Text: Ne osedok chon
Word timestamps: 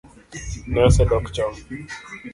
Ne 0.73 0.81
osedok 0.87 1.25
chon 1.35 1.53